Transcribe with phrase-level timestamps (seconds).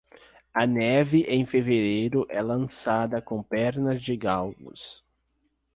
[0.51, 5.05] A neve em fevereiro é lançada com pernas de galgos.